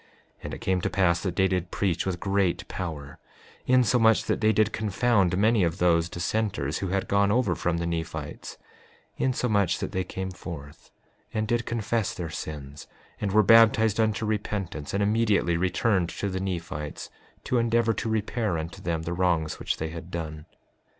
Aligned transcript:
5:17 0.37 0.37
And 0.45 0.53
it 0.55 0.61
came 0.61 0.81
to 0.81 0.89
pass 0.89 1.21
that 1.21 1.35
they 1.35 1.47
did 1.47 1.69
preach 1.69 2.07
with 2.07 2.19
great 2.19 2.67
power, 2.67 3.19
insomuch 3.67 4.23
that 4.23 4.41
they 4.41 4.51
did 4.51 4.71
confound 4.73 5.37
many 5.37 5.63
of 5.63 5.77
those 5.77 6.09
dissenters 6.09 6.79
who 6.79 6.87
had 6.87 7.07
gone 7.07 7.31
over 7.31 7.53
from 7.53 7.77
the 7.77 7.85
Nephites, 7.85 8.57
insomuch 9.19 9.77
that 9.77 9.91
they 9.91 10.03
came 10.03 10.31
forth 10.31 10.89
and 11.35 11.47
did 11.47 11.67
confess 11.67 12.15
their 12.15 12.31
sins 12.31 12.87
and 13.19 13.31
were 13.31 13.43
baptized 13.43 13.99
unto 13.99 14.25
repentance, 14.25 14.91
and 14.95 15.03
immediately 15.03 15.55
returned 15.55 16.09
to 16.09 16.29
the 16.29 16.39
Nephites 16.39 17.11
to 17.43 17.59
endeavor 17.59 17.93
to 17.93 18.09
repair 18.09 18.57
unto 18.57 18.81
them 18.81 19.03
the 19.03 19.13
wrongs 19.13 19.59
which 19.59 19.77
they 19.77 19.89
had 19.89 20.09
done. 20.09 20.47